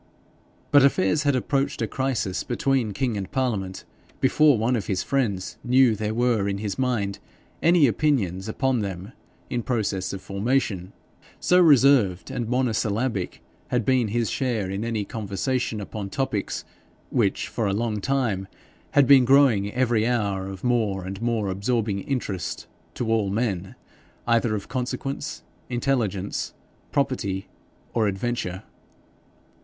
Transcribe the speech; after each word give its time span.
But 0.71 0.83
affairs 0.83 1.21
had 1.29 1.35
approached 1.35 1.79
a 1.79 1.85
crisis 1.85 2.43
between 2.43 2.91
king 2.91 3.15
and 3.17 3.31
parliament 3.31 3.85
before 4.19 4.57
one 4.57 4.75
of 4.75 4.87
his 4.87 5.03
friends 5.03 5.59
knew 5.63 5.91
that 5.91 6.03
there 6.03 6.13
were 6.15 6.49
in 6.49 6.57
his 6.57 6.79
mind 6.79 7.19
any 7.61 7.85
opinions 7.85 8.49
upon 8.49 8.79
them 8.79 9.11
in 9.51 9.61
process 9.61 10.11
of 10.11 10.19
formation 10.19 10.91
so 11.39 11.59
reserved 11.59 12.31
and 12.31 12.49
monosyllabic 12.49 13.43
had 13.67 13.85
been 13.85 14.07
his 14.07 14.31
share 14.31 14.71
in 14.71 14.83
any 14.83 15.05
conversation 15.05 15.79
upon 15.79 16.09
topics 16.09 16.65
which 17.11 17.45
had 17.45 17.53
for 17.53 17.67
a 17.67 17.71
long 17.73 18.01
time 18.01 18.47
been 19.05 19.23
growing 19.23 19.71
every 19.71 20.07
hour 20.07 20.47
of 20.47 20.63
more 20.63 21.05
and 21.05 21.21
more 21.21 21.47
absorbing 21.49 21.99
interest 21.99 22.65
to 22.95 23.07
all 23.13 23.29
men 23.29 23.75
either 24.25 24.55
of 24.55 24.67
consequence, 24.67 25.43
intelligence, 25.69 26.55
property, 26.91 27.47
or 27.93 28.07
adventure. 28.07 28.63